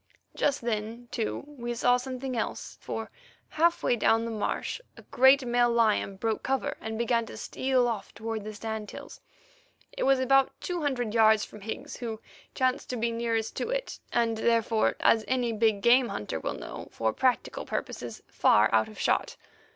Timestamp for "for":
2.81-3.11, 16.89-17.13